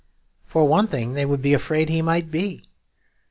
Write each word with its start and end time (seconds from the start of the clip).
For 0.47 0.67
one 0.67 0.87
thing, 0.87 1.13
they 1.13 1.27
would 1.27 1.43
be 1.43 1.53
afraid 1.53 1.87
that 1.87 1.93
he 1.93 2.01
might 2.01 2.31
be. 2.31 2.63